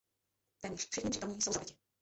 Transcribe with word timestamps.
Téměř 0.61 0.89
všichni 0.89 1.09
přítomní 1.09 1.41
jsou 1.41 1.51
zabiti. 1.53 1.73